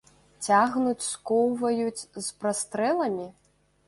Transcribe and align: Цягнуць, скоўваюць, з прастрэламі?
Цягнуць, 0.45 1.07
скоўваюць, 1.09 2.07
з 2.21 2.23
прастрэламі? 2.45 3.27